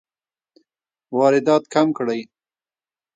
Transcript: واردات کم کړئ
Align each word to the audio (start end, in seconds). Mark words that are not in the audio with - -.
واردات 1.17 1.63
کم 1.73 1.87
کړئ 1.97 2.21